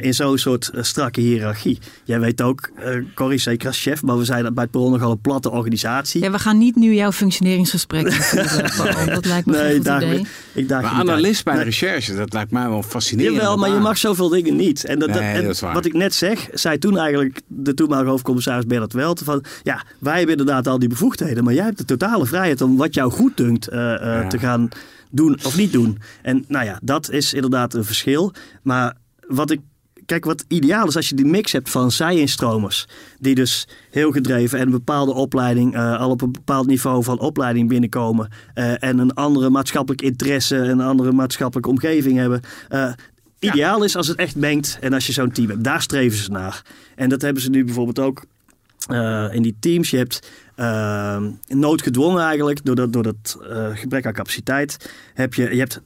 [0.01, 1.79] In zo'n soort strakke hiërarchie.
[2.05, 2.71] Jij weet ook,
[3.15, 6.23] Corrie zeker als chef, maar we zijn bij het Perron nogal een platte organisatie.
[6.23, 9.07] Ja, we gaan niet nu jouw functioneringsgesprek voeren.
[9.07, 10.27] dat lijkt me nee, een goed idee.
[10.55, 13.37] Ik daag maar analist bij de recherche, dat lijkt mij wel fascinerend.
[13.37, 14.85] Jawel, maar je mag zoveel dingen niet.
[14.85, 15.75] En, dat, nee, dat, en dat is waar.
[15.75, 19.45] wat ik net zeg, zei toen eigenlijk de toenmalige hoofdcommissaris Bernard Welten van...
[19.63, 22.95] ja, wij hebben inderdaad al die bevoegdheden, maar jij hebt de totale vrijheid om wat
[22.95, 24.27] jou goed dunkt uh, uh, ja.
[24.27, 24.69] te gaan
[25.11, 25.99] doen of niet doen.
[26.23, 28.33] En nou ja, dat is inderdaad een verschil.
[28.63, 28.95] Maar
[29.29, 29.61] wat ik
[30.07, 32.87] kijk, wat ideaal is als je die mix hebt van zij-instromers.
[33.19, 37.19] Die dus heel gedreven en een bepaalde opleiding, uh, al op een bepaald niveau van
[37.19, 38.29] opleiding binnenkomen.
[38.55, 42.41] Uh, en een andere maatschappelijk interesse, een andere maatschappelijke omgeving hebben.
[42.71, 42.93] Uh,
[43.39, 43.85] ideaal ja.
[43.85, 45.65] is als het echt mengt en als je zo'n team hebt.
[45.65, 46.63] Daar streven ze naar.
[46.97, 48.25] En dat hebben ze nu bijvoorbeeld ook
[49.33, 49.91] in die teams.
[49.91, 50.29] Je hebt
[51.47, 53.39] noodgedwongen eigenlijk, door dat, door dat
[53.75, 55.81] gebrek aan capaciteit, heb je, je hebt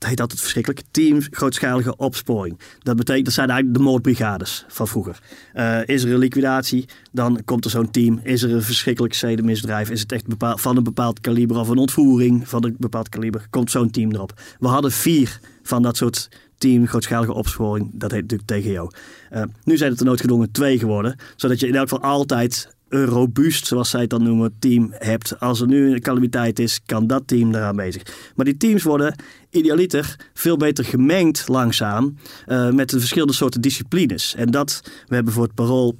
[0.00, 2.58] het heet altijd verschrikkelijk, team grootschalige opsporing.
[2.78, 5.18] Dat betekent, dat zijn eigenlijk de moordbrigades van vroeger.
[5.54, 8.20] Uh, is er een liquidatie, dan komt er zo'n team.
[8.22, 12.48] Is er een verschrikkelijk zedenmisdrijf, is het echt van een bepaald kaliber of een ontvoering
[12.48, 14.40] van een bepaald kaliber, komt zo'n team erop.
[14.58, 18.88] We hadden vier van dat soort team grootschalige opsporing, dat heet natuurlijk TGO.
[19.32, 23.66] Uh, nu zijn het er noodgedwongen twee geworden, zodat je in elk geval altijd robuust,
[23.66, 25.40] zoals zij het dan noemen, team hebt.
[25.40, 28.02] Als er nu een calamiteit is, kan dat team eraan bezig.
[28.36, 29.14] Maar die teams worden
[29.50, 34.34] idealiter veel beter gemengd langzaam uh, met de verschillende soorten disciplines.
[34.34, 35.96] En dat, we hebben voor het parool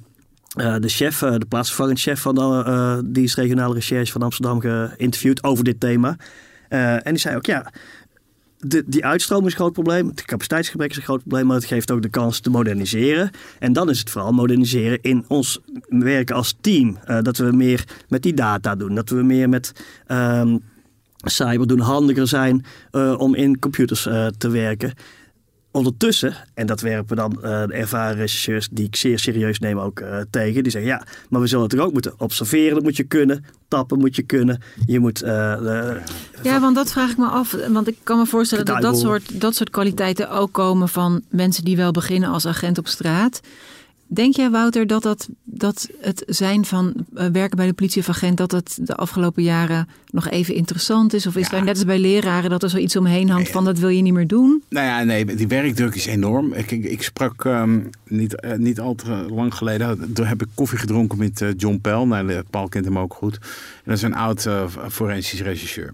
[0.59, 4.59] uh, de chef, uh, de plaatsvervangend chef van de uh, dienst regionale recherche van Amsterdam
[4.59, 6.15] geïnterviewd over dit thema.
[6.69, 7.71] en die zei ook, ja,
[8.61, 10.07] de, die uitstroom is een groot probleem.
[10.07, 13.31] Het capaciteitsgebrek is een groot probleem, maar het geeft ook de kans te moderniseren.
[13.59, 16.97] En dan is het vooral moderniseren in ons werken als team.
[17.07, 18.95] Uh, dat we meer met die data doen.
[18.95, 19.71] Dat we meer met
[20.07, 20.63] um,
[21.17, 24.93] cyber doen, handiger zijn uh, om in computers uh, te werken.
[25.73, 29.99] Ondertussen, en dat werpen dan uh, de ervaren rechercheurs die ik zeer serieus neem ook
[29.99, 30.63] uh, tegen.
[30.63, 32.73] Die zeggen ja, maar we zullen het er ook moeten observeren.
[32.73, 33.45] Dat moet je kunnen.
[33.67, 34.61] Tappen moet je kunnen.
[34.85, 35.23] Je moet...
[35.23, 35.29] Uh,
[36.43, 37.55] ja, want dat vraag ik me af.
[37.69, 41.63] Want ik kan me voorstellen dat dat soort, dat soort kwaliteiten ook komen van mensen
[41.63, 43.41] die wel beginnen als agent op straat.
[44.13, 48.09] Denk jij, Wouter, dat, dat, dat het zijn van uh, werken bij de politie of
[48.09, 48.37] agent...
[48.37, 51.27] dat het de afgelopen jaren nog even interessant is?
[51.27, 51.57] Of is ja.
[51.57, 53.65] er net als bij leraren dat er zoiets omheen hangt van...
[53.65, 54.63] dat wil je niet meer doen?
[54.69, 56.53] Nou ja, nee, die werkdruk is enorm.
[56.53, 60.13] Ik, ik, ik sprak um, niet, uh, niet al te lang geleden...
[60.13, 62.03] toen heb ik koffie gedronken met uh, John Pell.
[62.03, 63.35] Nou, Paul kent hem ook goed.
[63.35, 63.41] En
[63.83, 64.47] dat is een oud
[64.89, 65.93] forensisch regisseur.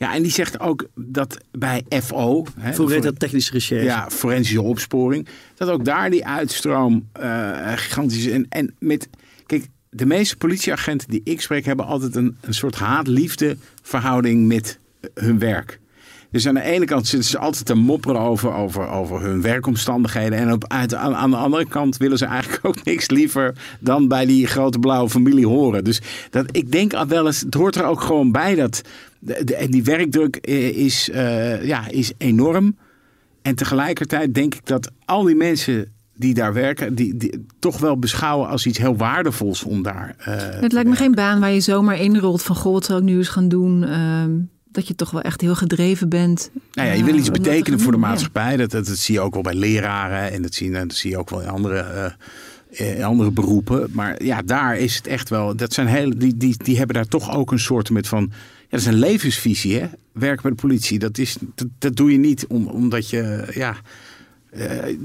[0.00, 2.46] Ja, en die zegt ook dat bij FO...
[2.58, 3.84] Hè, dat technische recherche.
[3.84, 5.28] Ja, forensische opsporing.
[5.54, 8.32] Dat ook daar die uitstroom uh, gigantisch is.
[8.32, 9.08] En, en met...
[9.46, 11.64] Kijk, de meeste politieagenten die ik spreek...
[11.64, 14.78] hebben altijd een, een soort haat-liefde verhouding met
[15.14, 15.79] hun werk.
[16.30, 20.38] Dus aan de ene kant zitten ze altijd te mopperen over, over, over hun werkomstandigheden.
[20.38, 24.08] En op, uit, aan, aan de andere kant willen ze eigenlijk ook niks liever dan
[24.08, 25.84] bij die grote blauwe familie horen.
[25.84, 28.82] Dus dat, ik denk al wel eens, het hoort er ook gewoon bij dat
[29.18, 30.36] de, de, die werkdruk
[30.76, 32.76] is, uh, ja, is enorm.
[33.42, 37.98] En tegelijkertijd denk ik dat al die mensen die daar werken, die, die toch wel
[37.98, 40.14] beschouwen als iets heel waardevols om daar.
[40.18, 43.04] Uh, het lijkt me geen baan waar je zomaar inrolt van goh, wat zou ik
[43.04, 43.82] nu eens gaan doen.
[43.82, 44.24] Uh,
[44.72, 46.50] dat je toch wel echt heel gedreven bent.
[46.72, 48.56] Nou ja, je wil iets betekenen voor de maatschappij.
[48.56, 51.18] Dat, dat, dat, zie je ook wel bij leraren en dat zie, dat zie je
[51.18, 52.14] ook wel in andere,
[52.80, 53.90] uh, in andere beroepen.
[53.92, 55.56] Maar ja, daar is het echt wel.
[55.56, 58.30] Dat zijn heel, die, die, die hebben daar toch ook een soort met van.
[58.30, 59.86] Ja, dat is een levensvisie, hè?
[60.12, 60.98] Werken bij de politie.
[60.98, 63.48] Dat, is, dat, dat doe je niet om, omdat je.
[63.54, 63.76] Ja,
[64.52, 64.62] uh,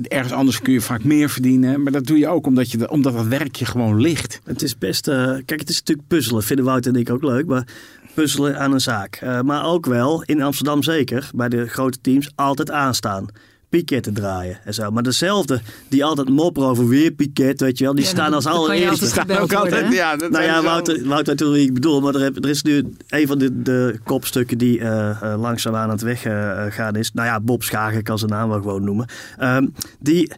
[0.08, 1.84] ergens anders kun je vaak meer verdienen.
[1.84, 4.42] Maar dat doe je ook omdat, je, omdat dat werkje gewoon ligt.
[4.44, 5.08] Het is best.
[5.08, 6.44] Uh, kijk, het is natuurlijk puzzelen.
[6.44, 7.46] Vinden Wout en ik ook leuk.
[7.46, 7.68] Maar
[8.16, 9.20] puzzelen aan een zaak.
[9.24, 13.26] Uh, maar ook wel, in Amsterdam zeker, bij de grote teams, altijd aanstaan.
[13.70, 14.92] piketten draaien en zo.
[14.92, 18.44] Maar dezelfde die altijd mopperen over weer piket, weet je wel, die Ja, staan als
[18.44, 19.06] dan kan je allereerste.
[19.42, 19.94] altijd worden, hè?
[19.96, 22.64] ja, dat Nou ja, Wouter, Wouter weet wie ik bedoel, maar er, heb- er is
[22.64, 27.12] nu een van de, de kopstukken die eh eh, langzaam aan het weggaan is.
[27.14, 29.08] Nou ja, Bob Schagen kan zijn naam wel gewoon noemen.
[29.38, 29.68] Ehm,
[30.00, 30.32] die,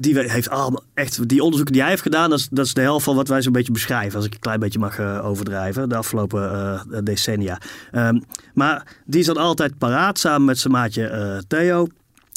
[0.00, 2.80] die heeft allemaal echt, die onderzoeken die hij heeft gedaan, dat is, dat is de
[2.80, 4.16] helft van wat wij zo'n beetje beschrijven.
[4.16, 7.60] Als ik een klein beetje mag eh, overdrijven, de afgelopen eh, decennia.
[7.90, 8.20] Ehm,
[8.54, 11.86] maar die dan altijd paraat samen met zijn maatje eh, Theo.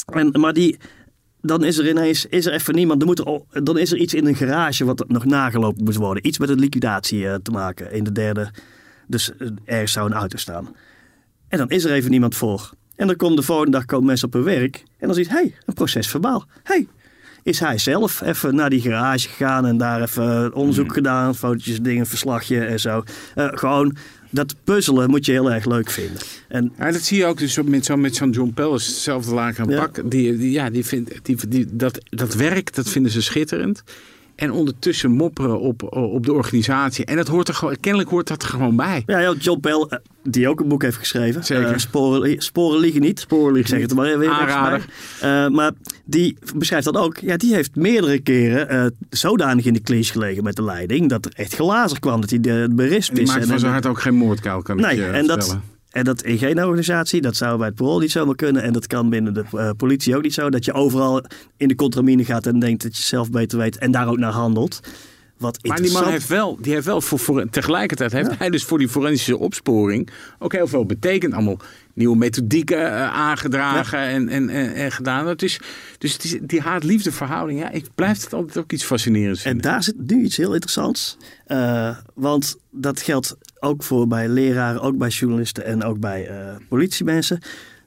[0.06, 0.78] En, maar die,
[1.40, 3.00] dan is er ineens is er even niemand.
[3.00, 6.26] Dan, moet er, dan is er iets in een garage wat nog nagelopen moet worden.
[6.26, 8.50] Iets met een liquidatie te maken in de derde.
[9.06, 9.30] Dus
[9.64, 10.76] ergens zou een auto staan.
[11.48, 12.70] En dan is er even niemand voor.
[12.96, 14.84] En dan komt de volgende dag komen mensen op hun werk.
[14.98, 16.46] En dan ziet hey, een proces verbaal.
[16.62, 16.88] hey,
[17.44, 21.34] is hij zelf even naar die garage gegaan en daar even onderzoek gedaan.
[21.34, 23.02] Fotootjes, dingen, verslagje en zo.
[23.34, 23.96] Eh, gewoon
[24.30, 26.22] dat puzzelen moet je heel erg leuk vinden.
[26.48, 29.64] En Ja, dat zie je ook dus met zo'n met zo'n John Pellis, hetzelfde laken
[29.64, 29.80] aan Ja.
[29.80, 30.10] pak.
[30.10, 33.82] Die, die, ja, die vindt, die, die, dat, dat werk, dat vinden ze schitterend.
[34.36, 37.04] En ondertussen mopperen op, op de organisatie.
[37.04, 39.02] En dat hoort er gewoon, kennelijk hoort dat er gewoon bij.
[39.06, 41.44] Ja, John Pell, eh, die ook een boek heeft geschreven.
[41.44, 41.72] Zeker.
[41.72, 43.20] Eh, sporen, sporen liegen niet.
[43.20, 44.84] Sporen Ik zeg het er maar weer Aanrader.
[45.20, 45.72] Eh, maar
[46.04, 47.18] die beschrijft dat ook.
[47.18, 51.08] Ja, die heeft meerdere keren zodanig in de clinch gelegen met de leiding...
[51.08, 53.30] dat er echt glazer kwam, dat hij de berispt En die is.
[53.30, 55.73] maakt van zijn hart ook geen moordkuil, kan ik Nee, je en dat, vertellen.
[55.94, 58.62] En dat in geen organisatie, dat zou bij het parool niet zomaar kunnen.
[58.62, 60.50] En dat kan binnen de eh, politie ook niet zo.
[60.50, 61.24] Dat je overal
[61.56, 64.32] in de contramine gaat en denkt dat je zelf beter weet en daar ook naar
[64.32, 64.80] handelt.
[65.44, 68.64] Wat Maar die man heeft wel, die heeft wel voor, voor, tegelijkertijd heeft hij dus
[68.64, 71.32] voor die forensische opsporing ook heel veel betekend.
[71.34, 71.58] Allemaal
[71.94, 75.26] nieuwe methodieken eh, aangedragen en, en, en, en gedaan.
[75.26, 75.60] Het is,
[75.98, 79.50] dus het is, die haat-liefde verhouding, ja, ik blijf het altijd ook iets fascinerends En
[79.50, 79.70] vinden.
[79.70, 81.16] daar zit nu iets heel interessants.
[81.46, 86.54] Eh, want dat geldt ook voor bij leraren, ook bij journalisten en ook bij eh,
[86.68, 87.40] politiemensen.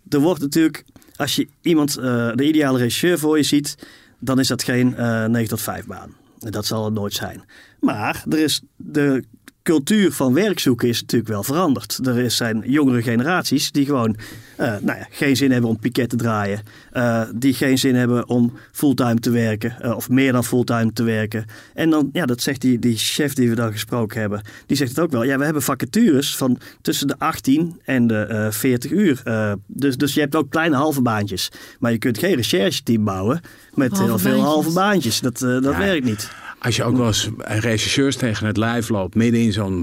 [0.10, 0.84] Er wordt natuurlijk,
[1.16, 3.76] als je iemand, de ideale regisseur voor je ziet,
[4.20, 6.27] dan is dat geen eh 9 tot 5 baan.
[6.38, 7.44] Dat zal het nooit zijn.
[7.80, 9.24] Maar er is de
[9.68, 12.00] cultuur van werkzoeken is natuurlijk wel veranderd.
[12.08, 14.16] Er zijn jongere generaties die gewoon
[14.56, 16.62] eh, nou ja, geen zin hebben om piket te draaien.
[16.92, 19.76] eh, die geen zin hebben om fulltime te werken.
[19.82, 21.46] eh, of meer dan fulltime te werken.
[21.74, 24.42] En dan, ja, dat zegt die, die chef die we dan gesproken hebben.
[24.66, 25.24] Die zegt het ook wel.
[25.24, 29.22] Ja, we hebben vacatures van tussen de 18 en de eh 40 uur.
[29.24, 31.50] Eh, dus, dus je hebt ook kleine halve baantjes.
[31.80, 33.42] Maar je kunt geen rechercheteam bouwen
[33.74, 34.54] met Halve heel veel baantjes.
[34.54, 35.20] halve baantjes.
[35.20, 35.78] Dat, eh, dat Ja.
[35.78, 36.30] werkt niet.
[36.60, 39.78] Als je ook wel eens regisseurs tegen het lijf loopt, midden in zo'n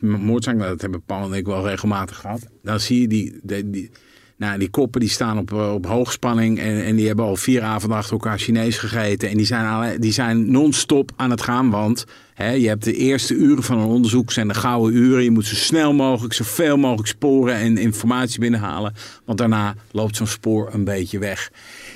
[0.00, 3.90] moordzaak, nou, dat hebben Paul en ik wel regelmatig gehad, dan zie je die, die,
[4.36, 7.62] nou, die koppen die staan op, eh, op hoogspanning en, en die hebben al vier
[7.62, 12.04] avonden achter elkaar Chinees gegeten en die zijn, die zijn non-stop aan het gaan, want
[12.34, 15.22] hè, je hebt de eerste uren van een onderzoek zijn de gouden uren.
[15.22, 20.26] Je moet zo snel mogelijk, zoveel mogelijk sporen en informatie binnenhalen, want daarna loopt zo'n
[20.26, 21.50] spoor een beetje weg.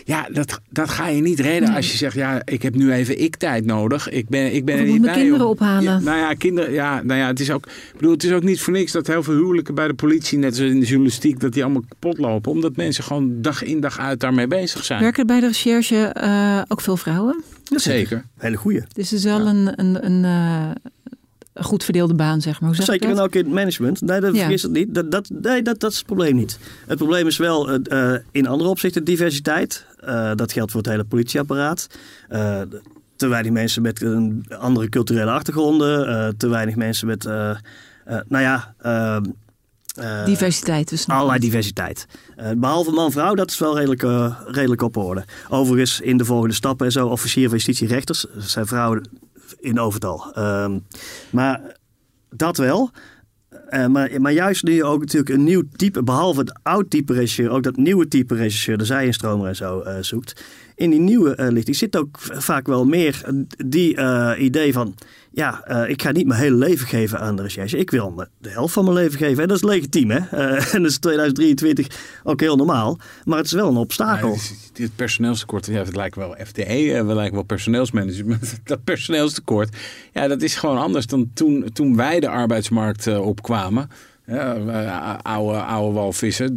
[0.08, 3.20] Ja, dat, dat ga je niet redden als je zegt, ja, ik heb nu even
[3.22, 4.08] ik-tijd nodig.
[4.08, 5.12] Ik ben, ik ben Of er ik niet bij.
[5.14, 5.82] kinderen om- ophalen.
[5.82, 8.42] Ja, nou ja, kinderen, ja, nou ja, het is ook, ik bedoel, het is ook
[8.42, 11.40] niet voor niks dat heel veel huwelijken bij de politie, net zoals in de journalistiek,
[11.40, 12.50] dat die allemaal kapot lopen.
[12.52, 15.00] Omdat mensen gewoon dag in dag uit daarmee bezig zijn.
[15.00, 17.42] Werken bij de recherche eh, ook veel vrouwen?
[17.74, 18.24] Zeker.
[18.38, 18.80] Hele goeie.
[18.92, 20.70] Dus het is wel een, een, een, eh,
[21.52, 22.68] een goed verdeelde baan, zeg maar.
[22.68, 23.24] Hoe zeg ik Zeker en dat?
[23.24, 24.00] ook in het management.
[24.00, 24.48] Nee, dat Ja.
[24.50, 24.94] het niet.
[24.94, 26.58] Dat, dat, nee, dat, dat is het probleem niet.
[26.86, 29.86] Het probleem is wel eh, in andere opzichten diversiteit.
[30.00, 31.86] Eh, dat geldt voor het hele politieapparaat.
[32.28, 32.60] Eh,
[33.16, 36.08] te weinig mensen met een andere culturele achtergronden.
[36.08, 37.24] eh, te weinig mensen met,
[38.28, 38.74] nou ja...
[40.24, 40.88] Diversiteit.
[40.88, 42.06] Dus Allerlei diversiteit.
[42.36, 44.02] Eh, behalve man-vrouw, dat is wel redelijk,
[44.46, 45.24] redelijk op orde.
[45.48, 49.08] Overigens, in de volgende stappen en zo, officier van justitie rechters, zijn vrouwen
[49.60, 50.32] in overtal.
[50.34, 50.78] Ehm,
[51.30, 51.60] maar
[52.30, 52.90] dat wel.
[53.68, 57.12] Eh, maar, maar juist nu je ook natuurlijk een nieuw type, behalve het oud type
[57.12, 60.44] regisseur, ook dat nieuwe type regisseur, de zijinstromer en zo eh, zoekt.
[60.78, 63.32] In die nieuwe eh lichting zit ook vaak wel meer eh,
[63.66, 64.94] die eh, idee van,
[65.30, 67.78] ja, ik ga niet mijn hele leven geven aan de recherche.
[67.78, 69.42] Ik wil de helft van mijn leven geven.
[69.42, 70.18] En dat is legitiem, hè?
[70.74, 71.86] En dat is 2023
[72.24, 72.98] ook heel normaal.
[73.24, 74.36] Maar het is wel een obstakel.
[74.74, 78.58] Het, personeelstekort, ja, het lijkt wel FTE, we lijken wel personeelsmanagement.
[78.64, 79.76] Dat personeelstekort,
[80.12, 83.90] ja, dat is gewoon anders dan toen, toen wij de arbeidsmarkt opkwamen.
[85.22, 86.54] Oude, oude walvissen.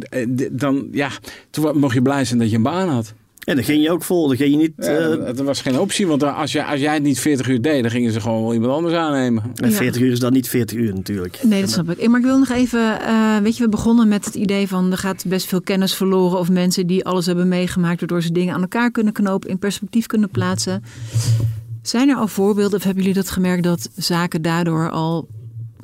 [0.52, 1.10] Dan, ja,
[1.50, 3.14] toen mocht je blij zijn dat je een baan had.
[3.44, 4.28] En dan ging je ook vol.
[4.28, 4.72] Dan ging je niet...
[4.76, 7.62] Ja, eh, dat was geen optie, want als jij, als jij het niet 40 uur
[7.62, 9.42] deed, dan gingen ze gewoon wel iemand anders aannemen.
[9.54, 11.38] en 40 uur is dan niet 40 uur natuurlijk.
[11.42, 11.98] Nee, dat snap ik.
[11.98, 14.92] Eh, Maar ik wil nog even, eh, weet je, we begonnen met het idee van
[14.92, 18.54] er gaat best veel kennis verloren of mensen die alles hebben meegemaakt, waardoor ze dingen
[18.54, 20.82] aan elkaar kunnen knopen, in perspectief kunnen plaatsen.
[21.82, 25.28] Zijn er al voorbeelden, of hebben jullie dat gemerkt dat zaken daardoor al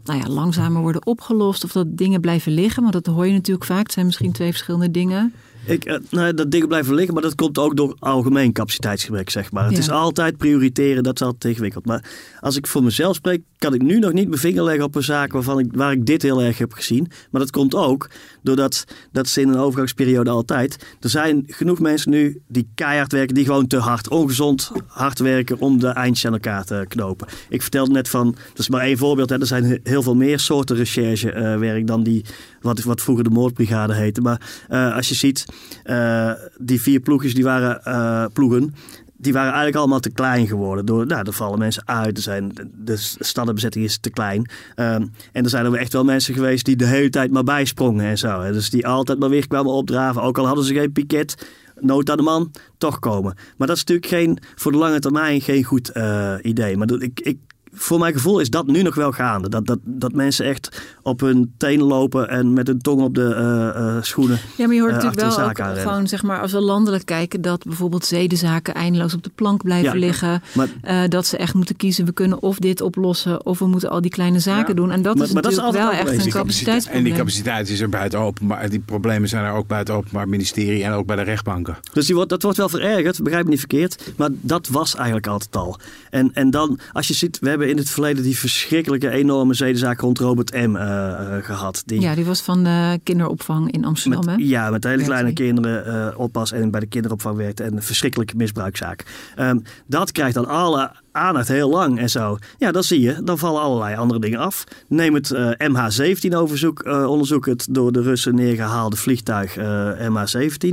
[0.05, 2.83] nou ja, langzamer worden opgelost of dat dingen blijven liggen?
[2.83, 3.83] Want dat hoor je natuurlijk vaak.
[3.83, 5.33] Het zijn misschien twee verschillende dingen.
[5.69, 9.65] Ik, nou, dat dingen blijven liggen, maar dat komt ook door algemeen capaciteitsgebrek, zeg maar.
[9.65, 9.79] Het Ja.
[9.79, 11.87] is altijd prioriteren, dat is altijd ingewikkeld.
[11.87, 12.05] Maar
[12.41, 15.03] als ik voor mezelf spreek, kan ik nu nog niet mijn vinger leggen op een
[15.03, 17.07] zaak waarvan ik, waar ik dit heel erg heb gezien.
[17.31, 18.11] Maar dat komt ook
[18.43, 20.87] doordat, dat is in een overgangsperiode altijd.
[21.01, 25.59] Er zijn genoeg mensen nu die keihard werken, die gewoon te hard, ongezond hard werken
[25.59, 27.29] om de eindjes aan elkaar te knopen.
[27.49, 30.39] Ik vertelde net van, dat is maar één voorbeeld, er zijn he- heel veel meer
[30.39, 32.25] soorten recherchewerk dan die,
[32.61, 34.21] wat, wat vroeger de moordbrigade heette.
[34.21, 35.45] Maar eh, als je ziet,
[35.85, 38.75] eh, die vier ploegjes, die waren eh, ploegen,
[39.21, 40.87] die waren eigenlijk allemaal te klein geworden.
[40.87, 44.51] Door, nou, er vallen mensen uit, zijn, de staddenbezetting is te klein.
[44.75, 48.05] Ehm, en er zijn er echt wel mensen geweest die de hele tijd maar bijsprongen
[48.05, 48.41] en zo.
[48.41, 48.53] Hè.
[48.53, 51.49] Dus die altijd maar weer kwamen opdraven, ook al hadden ze geen piket.
[51.81, 53.35] Nood aan de man, toch komen.
[53.57, 56.77] Maar dat is natuurlijk geen, voor de lange termijn geen goed eh, idee.
[56.77, 57.39] Maar ik, ik,
[57.73, 59.49] voor mijn gevoel is dat nu nog wel gaande.
[59.49, 63.35] Dat, dat, dat mensen echt op hun tenen lopen en met hun tong op de
[63.35, 64.39] eh, eh, schoenen.
[64.57, 67.05] Ja, maar je hoort eh, natuurlijk achter wel ook gewoon, zeg maar, als we landelijk
[67.05, 70.43] kijken, dat bijvoorbeeld zedenzaken eindeloos op de plank blijven Ja, liggen.
[70.55, 73.91] Maar Eh, dat ze echt moeten kiezen, we kunnen of dit oplossen, of we moeten
[73.91, 74.75] al die kleine zaken Ja.
[74.75, 74.91] doen.
[74.91, 76.55] En dat Maar- is maar dat is natuurlijk altijd wel echt een geweest.
[76.55, 77.17] Die capaciteit- En die capaciteitsprobleem.
[77.17, 78.71] capaciteit is er buiten openbaar.
[78.71, 81.77] Die problemen zijn er ook buiten het openbaar ministerie en ook bij de rechtbanken.
[81.93, 84.13] Dus die wordt, dat wordt wel verergerd, begrijp me niet verkeerd.
[84.17, 85.79] Maar dat was eigenlijk altijd al.
[86.11, 90.01] En, en dan, als je ziet, we hebben in het verleden die verschrikkelijke enorme zedenzaak
[90.01, 90.77] rond Robert M.
[90.77, 91.83] eh, eh, gehad.
[91.87, 94.43] Die, Ja, die was van de kinderopvang in Amsterdam, met, hè?
[94.45, 97.63] ja, met hele kleine kinderen eh, oppas en bij de kinderopvang werkte.
[97.63, 99.05] En een verschrikkelijke misbruikzaak.
[99.37, 102.39] Ehm, dat krijgt dan alle aandacht heel lang en zo.
[102.59, 104.65] Ja, dan zie je, dan vallen allerlei andere dingen af.
[104.89, 110.69] Neem het eh, MH17-onderzoek, onderzoek het door de Russen neergehaalde vliegtuig eh, MH17.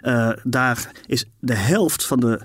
[0.00, 2.40] Eh, daar is de helft van de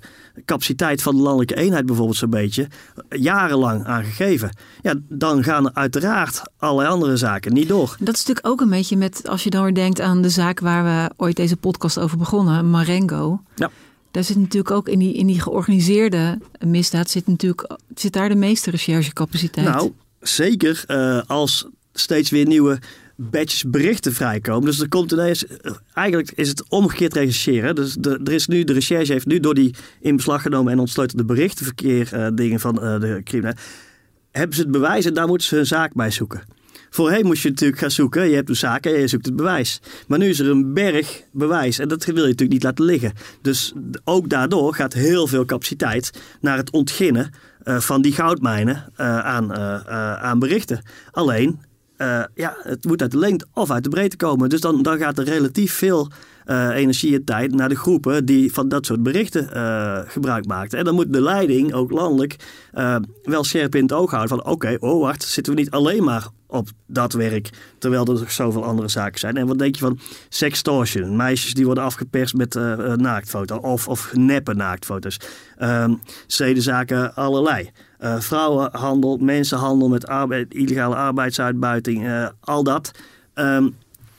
[0.45, 2.67] capaciteit van de landelijke eenheid bijvoorbeeld zo'n beetje
[3.09, 4.55] jarenlang aan gegeven.
[4.81, 7.95] Ja, dan gaan er uiteraard allerlei andere zaken niet door.
[7.99, 10.59] Dat is natuurlijk ook een beetje met, als je dan weer denkt aan de zaak
[10.59, 13.41] waar we ooit deze podcast over begonnen, Marengo.
[13.55, 13.69] Ja.
[14.11, 18.35] Daar zit natuurlijk ook in die, in die georganiseerde misdaad zit natuurlijk zit daar de
[18.35, 19.67] meeste recherchecapaciteit.
[19.67, 22.79] Nou, zeker eh, als steeds weer nieuwe
[23.15, 24.65] batches berichten vrijkomen.
[24.65, 27.75] Dus er komt ineens, eh, eigenlijk is het omgekeerd rechercheren.
[27.75, 30.79] Dus de, er is nu, de recherche heeft nu door die in beslag genomen en
[30.79, 33.57] ontsleutelde berichtenverkeer eh, dingen van de criminelen,
[34.31, 36.43] hebben ze het bewijs en daar moeten ze hun zaak bij zoeken.
[36.93, 38.29] Voorheen moest je natuurlijk gaan zoeken.
[38.29, 39.81] Je hebt een zaak en je zoekt het bewijs.
[40.07, 41.79] Maar nu is er een berg bewijs.
[41.79, 43.13] En dat wil je natuurlijk niet laten liggen.
[43.41, 43.73] Dus
[44.03, 47.31] ook daardoor gaat heel veel capaciteit naar het ontginnen
[47.63, 50.81] eh, van die goudmijnen eh, aan, eh, aan berichten.
[51.11, 51.59] Alleen,
[52.35, 54.49] ja, het moet uit de lengte of uit de breedte komen.
[54.49, 56.11] Dus dan, dan gaat er relatief veel
[56.73, 59.47] energie en tijd naar de groepen die van dat soort berichten
[60.07, 60.79] gebruik maakten.
[60.79, 62.35] En dan moet de leiding, ook landelijk,
[63.23, 66.27] wel scherp in het oog houden van oké, oh wacht, zitten we niet alleen maar
[66.51, 69.37] op dat werk, terwijl er nog zoveel andere zaken zijn.
[69.37, 71.15] En wat denk je van sextortion?
[71.15, 75.19] Meisjes die worden afgeperst met eh eh, naaktfoto's of, of neppe naaktfoto's.
[75.57, 75.93] Ehm
[76.27, 77.69] zedenzaken allerlei.
[77.97, 82.91] Eh, vrouwenhandel, mensenhandel met arbeid, illegale arbeidsuitbuiting, al dat.
[83.33, 83.67] Ehm,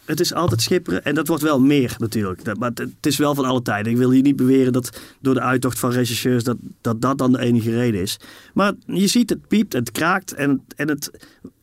[0.04, 2.58] het is altijd schipperen en dat wordt wel meer natuurlijk.
[2.58, 3.92] Maar het, is wel van alle tijden.
[3.92, 7.32] Ik wil hier niet beweren dat door de uittocht van rechercheurs dat dat, dat dan
[7.32, 8.20] de enige reden is.
[8.54, 11.10] Maar je ziet, het piept, het kraakt en, en het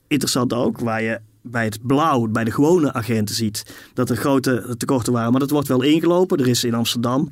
[0.10, 4.76] interessant ook, waar je bij het blauw, bij de gewone agenten ziet dat er grote
[4.78, 5.32] tekorten waren.
[5.32, 6.38] Maar dat wordt wel ingelopen.
[6.40, 7.32] Er is in Amsterdam,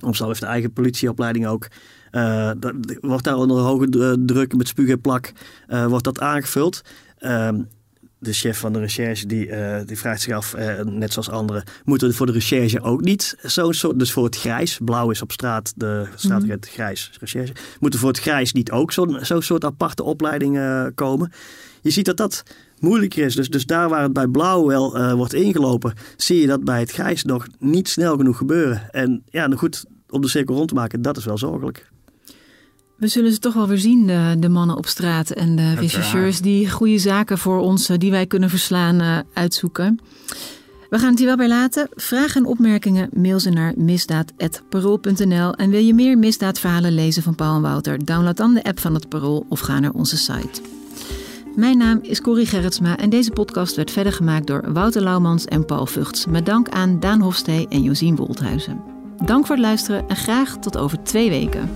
[0.00, 1.68] Amsterdam heeft een eigen politieopleiding ook.
[2.10, 5.32] eh, dat, wordt daar onder hoge d- druk met spuug en plak
[5.66, 6.80] eh, wordt dat aangevuld.
[7.18, 7.62] Ehm,
[8.20, 11.62] de chef van de recherche die, eh, die vraagt zich af, eh, net zoals anderen,
[11.84, 15.22] moeten we voor de recherche ook niet zo'n soort, dus voor het grijs, blauw is
[15.22, 19.64] op straat, de straatagent grijs recherche, moeten voor het grijs niet ook zo'n zo'n soort
[19.64, 21.32] aparte opleiding eh, komen?
[21.82, 22.42] Je ziet dat dat
[22.78, 23.34] moeilijker is.
[23.34, 26.80] Dus, dus daar waar het bij blauw wel eh, wordt ingelopen, zie je dat bij
[26.80, 28.90] het grijs nog niet snel genoeg gebeuren.
[28.90, 31.90] En ja, nou goed, om de cirkel rond te maken, dat is wel zorgelijk.
[32.96, 36.40] We zullen ze toch wel weer zien, de, de mannen op straat en de rechercheurs
[36.40, 39.98] die goede zaken voor ons, eh, die wij kunnen verslaan, eh, uitzoeken.
[40.90, 41.88] We gaan het hier wel bij laten.
[41.90, 45.54] Vragen en opmerkingen mail ze naar misdaad.parool.nl.
[45.54, 48.04] En wil je meer misdaadverhalen lezen van Paul en Wouter?
[48.04, 50.77] Download dan de app van het Parool of ga naar onze site.
[51.58, 55.64] Mijn naam is Corrie Gerritsma en deze podcast werd verder gemaakt door Wouter Laumans en
[55.64, 56.26] Paul Vugts.
[56.26, 58.84] Met dank aan Daan Hofstee en Josien Wolthuizen.
[59.24, 61.70] Dank voor het luisteren en graag tot over twee weken.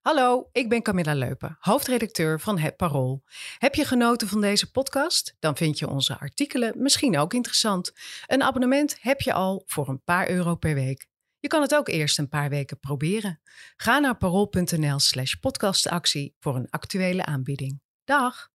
[0.00, 3.22] Hallo, ik ben Camilla Leupen, hoofdredacteur van Het Parool.
[3.58, 5.36] Heb je genoten van deze podcast?
[5.38, 7.92] Dan vind je onze artikelen misschien ook interessant.
[8.26, 11.08] Een abonnement heb je al voor een paar euro per week.
[11.40, 13.40] Je kan het ook eerst een paar weken proberen.
[13.76, 17.80] Ga naar parool.nl slash podcastactie voor een actuele aanbieding.
[18.04, 18.50] Dag!